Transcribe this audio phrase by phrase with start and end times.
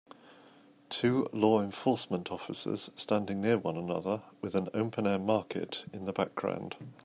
[0.89, 6.11] Two law enforcement officers standing near one another with an open air market in the
[6.11, 6.75] background.